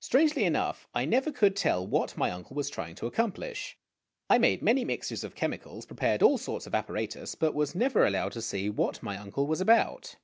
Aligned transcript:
Strangely 0.00 0.44
enough, 0.44 0.88
I 0.94 1.04
never 1.04 1.30
could 1.30 1.54
tell 1.54 1.86
what 1.86 2.16
my 2.16 2.30
uncle 2.30 2.56
was 2.56 2.70
trying 2.70 2.94
to 2.94 3.06
accomplish. 3.06 3.76
I 4.30 4.38
made 4.38 4.62
many 4.62 4.86
mixtures 4.86 5.22
of 5.22 5.34
chemicals, 5.34 5.84
prepared 5.84 6.22
all 6.22 6.38
sorts 6.38 6.66
of 6.66 6.74
apparatus, 6.74 7.34
but 7.34 7.52
was 7.52 7.74
never 7.74 8.06
allowed 8.06 8.32
to 8.32 8.40
see 8.40 8.70
what 8.70 9.02
my 9.02 9.18
uncle 9.18 9.46
was 9.46 9.60
about. 9.60 10.16